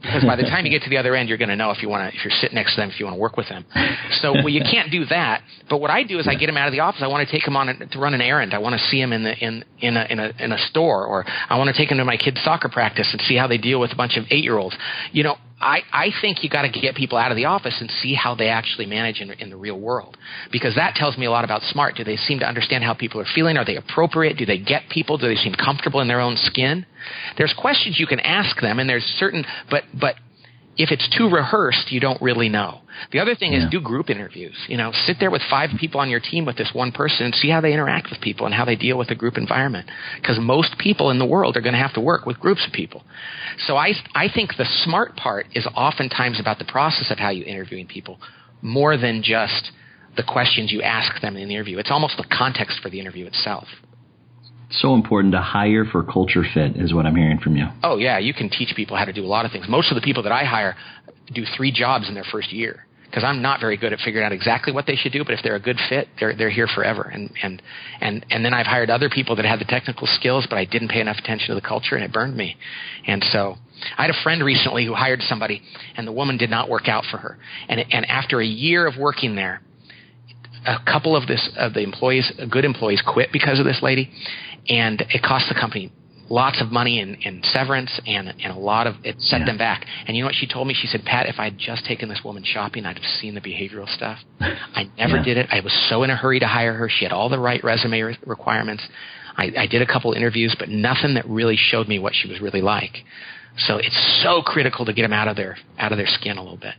[0.01, 1.81] because by the time you get to the other end, you're going to know if
[1.81, 3.49] you want to, if you're sitting next to them, if you want to work with
[3.49, 3.65] them.
[4.21, 5.41] So well, you can't do that.
[5.69, 7.01] But what I do is I get them out of the office.
[7.03, 8.53] I want to take them on a, to run an errand.
[8.53, 11.05] I want to see them in the in in a, in a in a store,
[11.05, 13.57] or I want to take them to my kids' soccer practice and see how they
[13.57, 14.77] deal with a bunch of eight year olds.
[15.11, 17.89] You know, I, I think you got to get people out of the office and
[17.89, 20.15] see how they actually manage in, in the real world
[20.51, 21.95] because that tells me a lot about smart.
[21.95, 23.57] Do they seem to understand how people are feeling?
[23.57, 24.37] Are they appropriate?
[24.37, 25.17] Do they get people?
[25.17, 26.85] Do they seem comfortable in their own skin?
[27.37, 30.15] There's questions you can ask them, and there's certain, but but
[30.77, 32.81] if it's too rehearsed, you don't really know.
[33.11, 33.65] The other thing yeah.
[33.65, 34.55] is do group interviews.
[34.67, 37.35] You know, sit there with five people on your team with this one person and
[37.35, 39.89] see how they interact with people and how they deal with a group environment.
[40.21, 42.73] Because most people in the world are going to have to work with groups of
[42.73, 43.03] people.
[43.65, 47.43] So I, I think the smart part is oftentimes about the process of how you
[47.43, 48.19] interviewing people
[48.61, 49.71] more than just
[50.15, 51.77] the questions you ask them in the interview.
[51.79, 53.67] It's almost the context for the interview itself
[54.69, 57.67] so important to hire for culture fit is what I'm hearing from you.
[57.83, 59.65] Oh yeah, you can teach people how to do a lot of things.
[59.69, 60.75] Most of the people that I hire
[61.33, 64.33] do three jobs in their first year because I'm not very good at figuring out
[64.33, 65.23] exactly what they should do.
[65.23, 67.03] But if they're a good fit, they're they're here forever.
[67.03, 67.61] And and
[68.01, 70.89] and and then I've hired other people that had the technical skills, but I didn't
[70.89, 72.57] pay enough attention to the culture, and it burned me.
[73.05, 73.55] And so
[73.97, 75.61] I had a friend recently who hired somebody,
[75.95, 77.37] and the woman did not work out for her.
[77.69, 79.61] And and after a year of working there,
[80.65, 84.11] a couple of this of the employees, good employees, quit because of this lady,
[84.67, 85.91] and it cost the company
[86.29, 89.45] lots of money in, in severance and and a lot of it set yeah.
[89.45, 89.85] them back.
[90.05, 90.73] And you know what she told me?
[90.73, 93.41] She said, Pat, if I had just taken this woman shopping, I'd have seen the
[93.41, 94.19] behavioral stuff.
[94.39, 95.23] I never yeah.
[95.23, 95.47] did it.
[95.51, 96.89] I was so in a hurry to hire her.
[96.89, 98.83] She had all the right resume re- requirements.
[99.37, 102.41] I, I did a couple interviews, but nothing that really showed me what she was
[102.41, 102.97] really like.
[103.57, 106.41] So it's so critical to get them out of their out of their skin a
[106.41, 106.75] little bit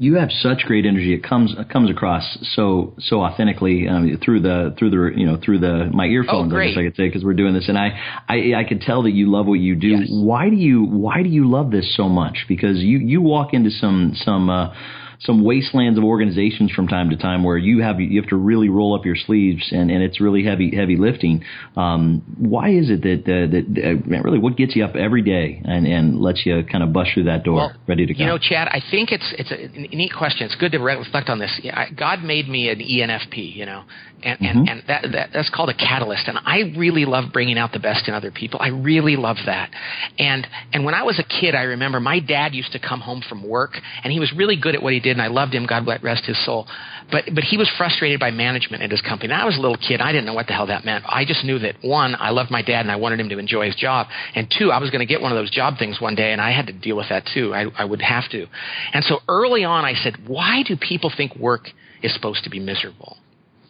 [0.00, 1.12] you have such great energy.
[1.12, 5.38] It comes it comes across so so authentically um, through the through the you know
[5.44, 6.50] through the my earphones.
[6.54, 7.90] Oh, I guess I could say because we're doing this, and I,
[8.26, 9.88] I I could tell that you love what you do.
[9.88, 10.08] Yes.
[10.10, 12.46] Why do you Why do you love this so much?
[12.48, 14.48] Because you you walk into some some.
[14.48, 14.74] Uh,
[15.22, 18.70] some wastelands of organizations from time to time where you have you have to really
[18.70, 21.44] roll up your sleeves and, and it's really heavy heavy lifting.
[21.76, 25.86] Um, why is it that that uh, really what gets you up every day and,
[25.86, 28.20] and lets you kind of bust through that door well, ready to go?
[28.20, 30.46] You know, Chad, I think it's it's a neat question.
[30.46, 31.60] It's good to reflect on this.
[31.96, 33.84] God made me an ENFP, you know,
[34.22, 34.58] and mm-hmm.
[34.58, 36.28] and, and that, that that's called a catalyst.
[36.28, 38.58] And I really love bringing out the best in other people.
[38.62, 39.70] I really love that.
[40.18, 43.22] And and when I was a kid, I remember my dad used to come home
[43.28, 45.54] from work, and he was really good at what he did did, and I loved
[45.54, 45.66] him.
[45.66, 46.66] God rest his soul.
[47.10, 49.32] But but he was frustrated by management at his company.
[49.32, 50.00] And I was a little kid.
[50.00, 51.04] I didn't know what the hell that meant.
[51.08, 53.66] I just knew that one, I loved my dad, and I wanted him to enjoy
[53.66, 54.06] his job.
[54.34, 56.40] And two, I was going to get one of those job things one day, and
[56.40, 57.52] I had to deal with that too.
[57.54, 58.46] I, I would have to.
[58.92, 61.68] And so early on, I said, why do people think work
[62.02, 63.16] is supposed to be miserable?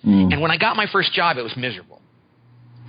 [0.05, 0.33] Mm.
[0.33, 2.01] And when I got my first job, it was miserable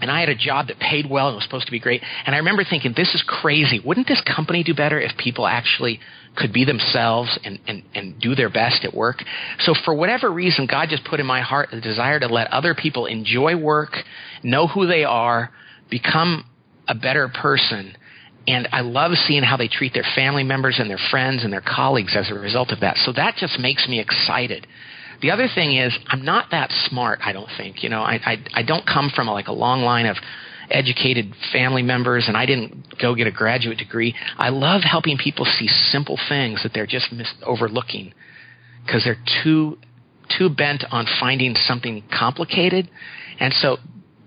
[0.02, 2.02] and I had a job that paid well and was supposed to be great.
[2.26, 3.80] And I remember thinking, this is crazy.
[3.80, 6.00] Wouldn't this company do better if people actually
[6.36, 9.18] could be themselves and, and, and do their best at work?
[9.60, 12.76] So for whatever reason, God just put in my heart the desire to let other
[12.76, 13.96] people enjoy work,
[14.44, 15.52] know who they are,
[15.90, 16.46] become
[16.88, 17.96] a better person.
[18.48, 21.62] And I love seeing how they treat their family members and their friends and their
[21.62, 22.98] colleagues as a result of that.
[22.98, 24.68] So that just makes me excited
[25.22, 27.20] the other thing is, I'm not that smart.
[27.24, 27.84] I don't think.
[27.84, 30.18] You know, I I, I don't come from a, like a long line of
[30.72, 34.16] educated family members, and I didn't go get a graduate degree.
[34.38, 38.14] I love helping people see simple things that they're just mis- overlooking
[38.86, 39.78] because they're too
[40.38, 42.90] too bent on finding something complicated,
[43.40, 43.78] and so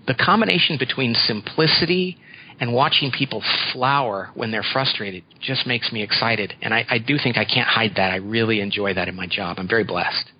[0.07, 2.17] the combination between simplicity
[2.59, 6.53] and watching people flower when they're frustrated just makes me excited.
[6.61, 8.11] And I, I do think I can't hide that.
[8.11, 9.57] I really enjoy that in my job.
[9.59, 10.31] I'm very blessed.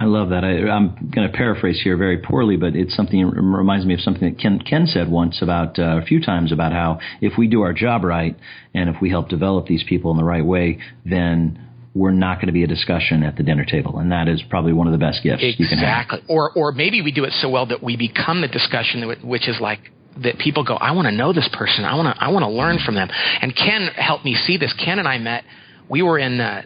[0.00, 0.44] I love that.
[0.44, 3.20] I, am going to paraphrase here very poorly, but it's something.
[3.20, 6.52] It reminds me of something that Ken Ken said once about uh, a few times
[6.52, 8.34] about how if we do our job right
[8.72, 12.46] and if we help develop these people in the right way, then we're not going
[12.46, 14.98] to be a discussion at the dinner table, and that is probably one of the
[14.98, 15.64] best gifts exactly.
[15.64, 16.04] you can have.
[16.06, 16.34] Exactly.
[16.34, 19.60] Or or maybe we do it so well that we become the discussion, which is
[19.60, 19.80] like
[20.22, 21.84] that people go, I want to know this person.
[21.84, 23.08] I want to I want to learn from them.
[23.10, 24.72] And Ken helped me see this.
[24.82, 25.44] Ken and I met.
[25.90, 26.40] We were in.
[26.40, 26.62] Uh,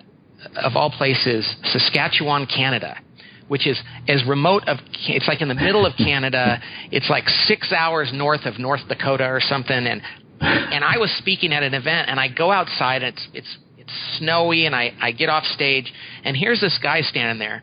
[0.56, 2.98] of all places, Saskatchewan, Canada
[3.48, 4.78] which is as remote of
[5.08, 6.60] it's like in the middle of Canada.
[6.90, 9.76] It's like six hours north of North Dakota or something.
[9.76, 10.02] And
[10.40, 13.02] and I was speaking at an event, and I go outside.
[13.02, 15.92] And it's it's it's snowy, and I I get off stage,
[16.24, 17.62] and here's this guy standing there,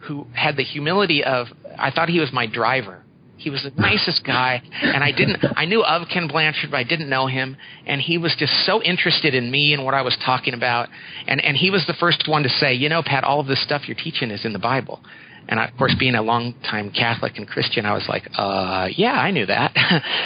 [0.00, 1.46] who had the humility of
[1.78, 3.01] I thought he was my driver.
[3.42, 5.44] He was the nicest guy, and I didn't.
[5.56, 7.56] I knew of Ken Blanchard, but I didn't know him.
[7.86, 10.88] And he was just so interested in me and what I was talking about.
[11.26, 13.60] And and he was the first one to say, you know, Pat, all of this
[13.62, 15.00] stuff you're teaching is in the Bible.
[15.48, 19.14] And I, of course, being a long-time Catholic and Christian, I was like, uh, yeah,
[19.14, 19.74] I knew that.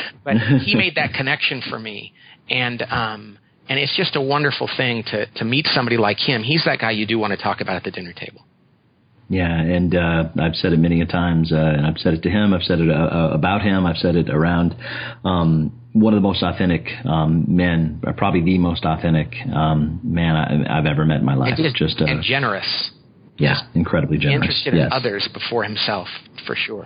[0.25, 2.13] but he made that connection for me,
[2.51, 6.43] and um, and it's just a wonderful thing to to meet somebody like him.
[6.43, 8.45] He's that guy you do want to talk about at the dinner table.
[9.29, 12.31] Yeah, and uh, I've said it many a times, uh, and I've said it to
[12.31, 12.55] him.
[12.55, 13.85] I've said it uh, uh about him.
[13.85, 14.77] I've said it around.
[15.25, 20.37] Um, one of the most authentic um, men, probably the most authentic um, man
[20.69, 21.55] I, have ever met in my life.
[21.57, 22.91] And, just uh, and generous.
[23.39, 24.45] Yeah, incredibly generous.
[24.45, 24.87] Interested yes.
[24.87, 26.07] in others before himself,
[26.47, 26.85] for sure.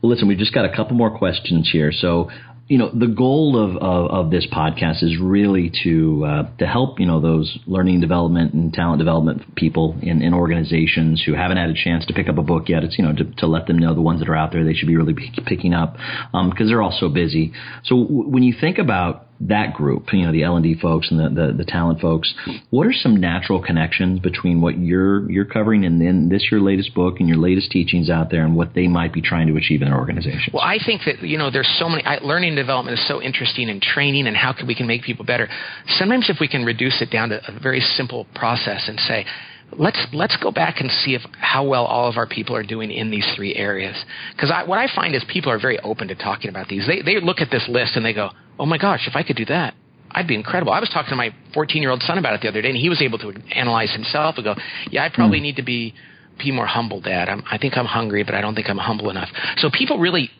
[0.00, 1.90] Well, listen, we've just got a couple more questions here.
[1.90, 2.30] So,
[2.68, 7.00] you know, the goal of, of, of this podcast is really to uh, to help
[7.00, 11.70] you know those learning development and talent development people in, in organizations who haven't had
[11.70, 12.84] a chance to pick up a book yet.
[12.84, 14.74] It's you know to, to let them know the ones that are out there they
[14.74, 15.14] should be really
[15.46, 17.52] picking up because um, they're all so busy.
[17.84, 21.10] So w- when you think about that group, you know, the L and D folks
[21.10, 22.34] and the, the, the, talent folks,
[22.70, 26.94] what are some natural connections between what you're you're covering and then this your latest
[26.94, 29.80] book and your latest teachings out there and what they might be trying to achieve
[29.80, 30.48] in their organizations?
[30.52, 33.22] Well, I think that you know there's so many I, learning and development is so
[33.22, 35.48] interesting in training and how can we can make people better.
[35.86, 39.24] Sometimes if we can reduce it down to a very simple process and say,
[39.72, 42.90] let's let's go back and see if how well all of our people are doing
[42.90, 43.96] in these three areas.
[44.34, 46.86] Because what I find is people are very open to talking about these.
[46.86, 49.36] They they look at this list and they go, oh my gosh, if I could
[49.36, 49.74] do that,
[50.10, 50.72] I'd be incredible.
[50.72, 52.76] I was talking to my 14 year old son about it the other day, and
[52.76, 54.54] he was able to analyze himself and go,
[54.90, 55.42] yeah, I probably mm.
[55.42, 55.94] need to be
[56.38, 57.28] be more humble, Dad.
[57.28, 59.28] I'm, I think I'm hungry, but I don't think I'm humble enough.
[59.56, 60.30] So people really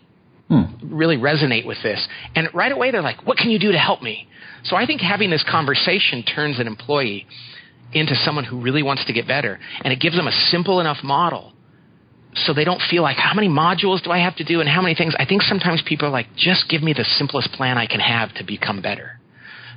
[0.50, 0.72] mm.
[0.82, 4.00] really resonate with this, and right away they're like, what can you do to help
[4.02, 4.28] me?
[4.64, 7.26] So I think having this conversation turns an employee
[7.92, 10.98] into someone who really wants to get better, and it gives them a simple enough
[11.03, 11.53] model
[12.35, 14.83] so they don't feel like how many modules do I have to do and how
[14.83, 15.14] many things.
[15.18, 18.33] I think sometimes people are like, just give me the simplest plan I can have
[18.35, 19.18] to become better.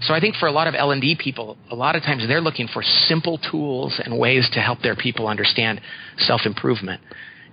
[0.02, 2.28] So I think for a lot of L and D people, a lot of times
[2.28, 5.80] they're looking for simple tools and ways to help their people understand
[6.17, 7.02] self improvement,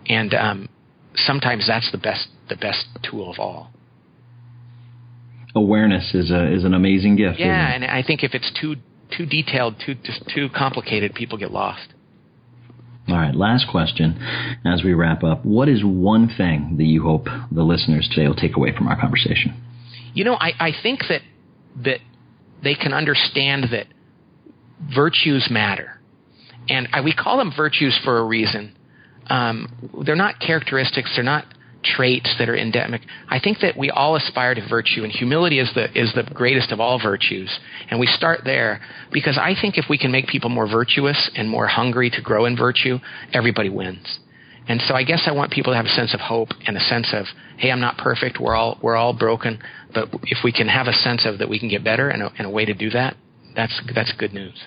[0.08, 0.68] and um,
[1.14, 3.70] sometimes that's the best the best tool of all.
[5.54, 7.38] Awareness is a is an amazing gift.
[7.38, 8.76] Yeah, and I think if it's too
[9.16, 11.94] too detailed, too just too complicated, people get lost.
[13.08, 14.20] All right, last question
[14.66, 15.44] as we wrap up.
[15.44, 19.00] What is one thing that you hope the listeners today will take away from our
[19.00, 19.62] conversation?
[20.12, 21.22] You know, I, I think that
[21.84, 22.00] that
[22.62, 23.86] they can understand that
[24.94, 26.00] virtues matter.
[26.68, 28.76] And I, we call them virtues for a reason.
[29.28, 31.44] Um, they're not characteristics, they're not
[31.84, 33.02] traits that are endemic.
[33.28, 36.72] I think that we all aspire to virtue, and humility is the is the greatest
[36.72, 37.50] of all virtues.
[37.90, 38.80] And we start there
[39.12, 42.46] because I think if we can make people more virtuous and more hungry to grow
[42.46, 42.98] in virtue,
[43.32, 44.18] everybody wins.
[44.68, 46.80] And so I guess I want people to have a sense of hope and a
[46.80, 47.24] sense of,
[47.56, 48.38] hey, I'm not perfect.
[48.38, 49.60] We're all we're all broken,
[49.94, 52.32] but if we can have a sense of that we can get better and a,
[52.38, 53.16] and a way to do that,
[53.54, 54.66] that's that's good news.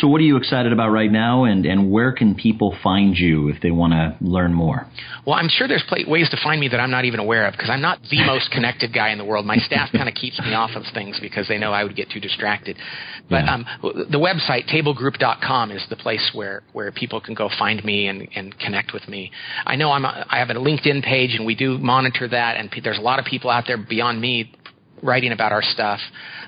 [0.00, 3.48] So, what are you excited about right now, and, and where can people find you
[3.48, 4.86] if they want to learn more?
[5.26, 7.68] Well, I'm sure there's ways to find me that I'm not even aware of because
[7.68, 9.44] I'm not the most connected guy in the world.
[9.44, 12.10] My staff kind of keeps me off of things because they know I would get
[12.10, 12.76] too distracted.
[13.28, 13.54] But yeah.
[13.54, 18.28] um, the website, tablegroup.com, is the place where, where people can go find me and,
[18.36, 19.32] and connect with me.
[19.66, 22.70] I know I'm a, I have a LinkedIn page, and we do monitor that, and
[22.84, 24.52] there's a lot of people out there beyond me
[25.02, 26.00] writing about our stuff.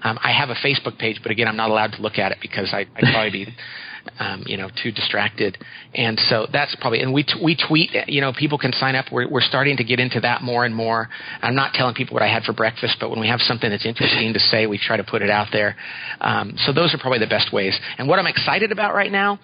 [0.03, 2.39] Um, I have a Facebook page, but again, I'm not allowed to look at it
[2.41, 3.55] because I, I'd probably be,
[4.19, 5.59] um, you know, too distracted.
[5.95, 7.01] And so that's probably.
[7.01, 7.91] And we t- we tweet.
[8.07, 9.07] You know, people can sign up.
[9.13, 11.09] We're we're starting to get into that more and more.
[11.43, 13.87] I'm not telling people what I had for breakfast, but when we have something that's
[13.87, 15.77] interesting to say, we try to put it out there.
[16.21, 17.79] Um, so those are probably the best ways.
[17.99, 19.39] And what I'm excited about right now,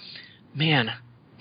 [0.54, 0.90] man,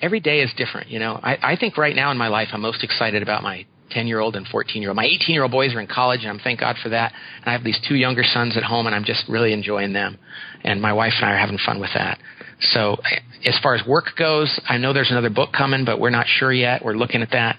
[0.02, 0.90] every day is different.
[0.90, 3.66] You know, I, I think right now in my life, I'm most excited about my
[3.96, 4.98] 10 year old and 14 year old.
[4.98, 7.14] My 18 year old boys are in college, and I'm thank God for that.
[7.38, 10.18] And I have these two younger sons at home, and I'm just really enjoying them.
[10.64, 12.20] And my wife and I are having fun with that.
[12.60, 12.98] So,
[13.46, 16.52] as far as work goes, I know there's another book coming, but we're not sure
[16.52, 16.84] yet.
[16.84, 17.58] We're looking at that,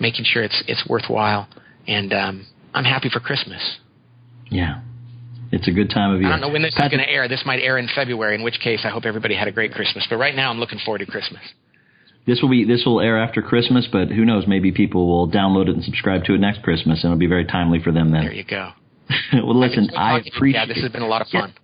[0.00, 1.48] making sure it's it's worthwhile.
[1.86, 3.78] And um, I'm happy for Christmas.
[4.50, 4.82] Yeah.
[5.50, 6.30] It's a good time of year.
[6.30, 7.28] I don't know when this Patrick, is going to air.
[7.28, 10.06] This might air in February, in which case I hope everybody had a great Christmas.
[10.08, 11.42] But right now, I'm looking forward to Christmas.
[12.26, 14.44] This will be this will air after Christmas, but who knows?
[14.46, 17.44] Maybe people will download it and subscribe to it next Christmas, and it'll be very
[17.44, 18.24] timely for them then.
[18.24, 18.70] There you go.
[19.32, 20.60] well, listen, I, appreciate.
[20.60, 21.54] Yeah, this has been a lot of fun.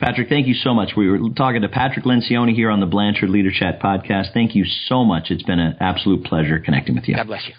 [0.00, 0.92] Patrick, thank you so much.
[0.96, 4.32] We were talking to Patrick Lencioni here on the Blanchard Leader Chat podcast.
[4.32, 5.30] Thank you so much.
[5.30, 7.16] It's been an absolute pleasure connecting with you.
[7.16, 7.54] God bless you.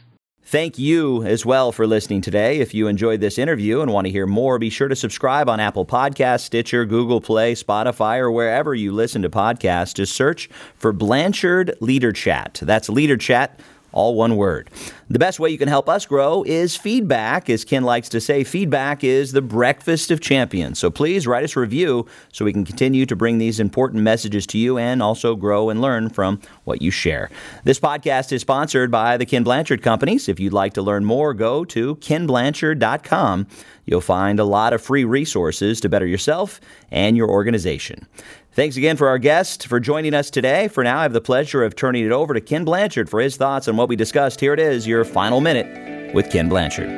[0.50, 2.58] Thank you as well for listening today.
[2.58, 5.60] If you enjoyed this interview and want to hear more, be sure to subscribe on
[5.60, 9.94] Apple Podcasts, Stitcher, Google Play, Spotify, or wherever you listen to podcasts.
[9.94, 12.62] Just search for Blanchard Leader Chat.
[12.64, 13.60] That's Leader Chat
[13.92, 14.70] all one word.
[15.10, 17.50] The best way you can help us grow is feedback.
[17.50, 20.78] As Ken likes to say, feedback is the breakfast of champions.
[20.78, 24.46] So please write us a review so we can continue to bring these important messages
[24.48, 27.30] to you and also grow and learn from what you share.
[27.64, 30.30] This podcast is sponsored by the Ken Blanchard Companies.
[30.30, 33.48] If you'd like to learn more, go to kenblanchard.com.
[33.86, 38.06] You'll find a lot of free resources to better yourself and your organization.
[38.60, 40.68] Thanks again for our guest for joining us today.
[40.68, 43.38] For now, I have the pleasure of turning it over to Ken Blanchard for his
[43.38, 44.42] thoughts on what we discussed.
[44.42, 46.90] Here it is, your final minute with Ken Blanchard.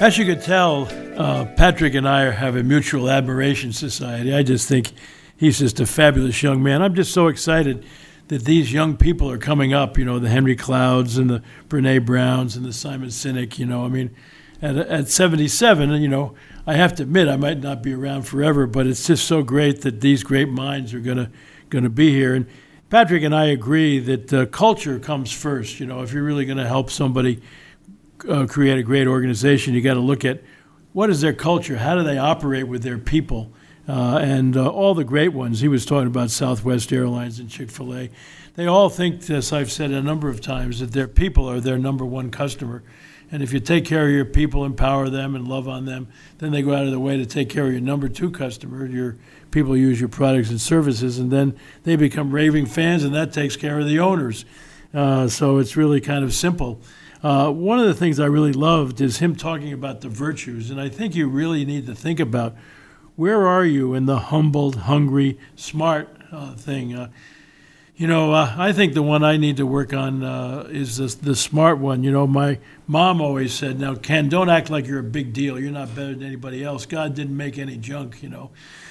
[0.00, 4.32] As you could tell, uh, Patrick and I have a mutual admiration society.
[4.32, 4.92] I just think
[5.36, 6.80] he's just a fabulous young man.
[6.80, 7.84] I'm just so excited
[8.28, 9.98] that these young people are coming up.
[9.98, 13.58] You know, the Henry Clouds and the Brene Browns and the Simon Sinek.
[13.58, 14.14] You know, I mean,
[14.62, 16.34] at, at 77, and you know,
[16.66, 19.82] I have to admit I might not be around forever, but it's just so great
[19.82, 21.30] that these great minds are going to
[21.68, 22.34] going to be here.
[22.34, 22.46] And
[22.90, 25.80] Patrick and I agree that uh, culture comes first.
[25.80, 27.42] You know, if you're really going to help somebody
[28.28, 30.42] uh, create a great organization, you got to look at
[30.92, 33.52] what is their culture, how do they operate with their people,
[33.88, 35.60] uh, and uh, all the great ones.
[35.60, 38.10] He was talking about Southwest Airlines and Chick Fil A.
[38.54, 41.78] They all think, as I've said a number of times, that their people are their
[41.78, 42.82] number one customer
[43.30, 46.08] and if you take care of your people, empower them, and love on them,
[46.38, 48.86] then they go out of their way to take care of your number two customer.
[48.86, 49.16] Your
[49.50, 53.56] people use your products and services, and then they become raving fans, and that takes
[53.56, 54.44] care of the owners.
[54.94, 56.80] Uh, so it's really kind of simple.
[57.22, 60.80] Uh, one of the things I really loved is him talking about the virtues, and
[60.80, 62.54] I think you really need to think about
[63.16, 67.10] where are you in the humbled, hungry, smart uh, thing.
[67.96, 71.06] You know, uh, I think the one I need to work on uh, is the,
[71.24, 72.04] the smart one.
[72.04, 75.58] You know, my mom always said, "Now, Ken, don't act like you're a big deal.
[75.58, 76.84] You're not better than anybody else.
[76.84, 78.50] God didn't make any junk." You know,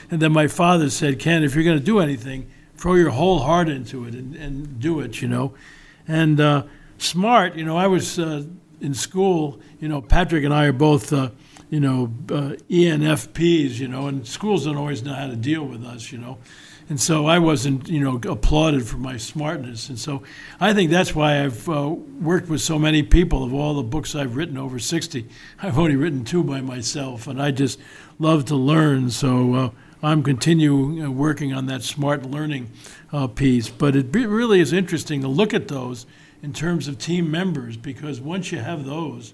[0.10, 3.42] and then my father said, "Ken, if you're going to do anything, throw your whole
[3.42, 5.54] heart into it and, and do it." You know,
[6.08, 6.64] and uh,
[6.98, 7.56] smart.
[7.56, 8.42] You know, I was uh,
[8.82, 9.60] in school.
[9.80, 11.14] You know, Patrick and I are both.
[11.14, 11.30] Uh,
[11.70, 13.78] you know, uh, ENFPs.
[13.78, 16.12] You know, and schools don't always know how to deal with us.
[16.12, 16.40] You know
[16.88, 19.90] and so I wasn't, you know, applauded for my smartness.
[19.90, 20.22] And so
[20.60, 23.44] I think that's why I've uh, worked with so many people.
[23.44, 25.28] Of all the books I've written, over 60,
[25.64, 27.80] I've only written two by myself, and I just
[28.20, 29.10] love to learn.
[29.10, 29.70] So uh,
[30.04, 32.70] I'm continuing uh, working on that smart learning
[33.12, 33.68] uh, piece.
[33.68, 36.06] But it really is interesting to look at those
[36.44, 39.34] in terms of team members because once you have those,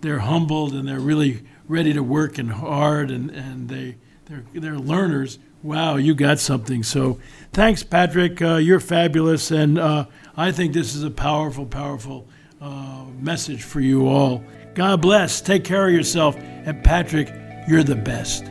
[0.00, 4.78] they're humbled and they're really ready to work and hard, and, and they they're they're
[4.78, 5.38] learners.
[5.66, 6.84] Wow, you got something.
[6.84, 7.18] So
[7.52, 8.40] thanks, Patrick.
[8.40, 10.06] Uh, you're fabulous, and uh,
[10.36, 12.28] I think this is a powerful, powerful
[12.60, 14.44] uh, message for you all.
[14.74, 15.40] God bless.
[15.40, 17.32] Take care of yourself, and Patrick,
[17.66, 18.44] you're the best.